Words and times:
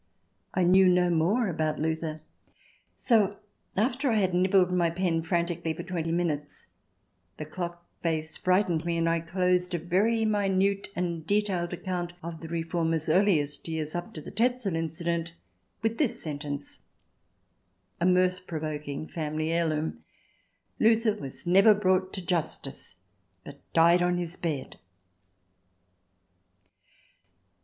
I 0.55 0.63
knew 0.63 0.87
no 0.87 1.11
more 1.11 1.47
about 1.47 1.77
Luther.... 1.77 2.21
So 2.97 3.37
after 3.77 4.09
I 4.09 4.15
had 4.15 4.33
nibbled 4.33 4.71
my 4.73 4.89
pen 4.89 5.21
frantically 5.21 5.75
for 5.75 5.83
twenty 5.83 6.11
minutes, 6.11 6.65
the 7.37 7.45
clock 7.45 7.85
face 8.01 8.35
frightened 8.35 8.83
me, 8.83 8.97
and 8.97 9.05
1 9.05 9.27
closed 9.27 9.75
a 9.75 9.77
very 9.77 10.25
minute 10.25 10.89
and 10.95 11.27
detailed 11.27 11.71
account 11.71 12.13
of 12.23 12.39
the 12.41 12.47
Reformer's 12.47 13.09
earliest 13.09 13.67
years 13.67 13.93
up 13.93 14.15
to 14.15 14.21
the 14.21 14.31
Tetzel 14.31 14.75
incident, 14.75 15.35
with 15.83 15.99
this 15.99 16.19
sentence, 16.19 16.79
a 17.99 18.05
mirth 18.07 18.47
provoking 18.47 19.05
family 19.05 19.51
heirloom:" 19.51 20.03
Luther 20.79 21.13
was 21.13 21.45
never 21.45 21.75
brought 21.75 22.11
to 22.13 22.25
justice, 22.25 22.95
but 23.45 23.59
died 23.73 24.01
on 24.01 24.17
his 24.17 24.35
bed. 24.35 24.79